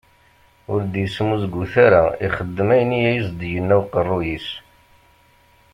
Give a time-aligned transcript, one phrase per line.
[0.71, 4.47] Ur d-yesmuzgut ara, ixeddem ayen i as-d-yenna uqerruy-is.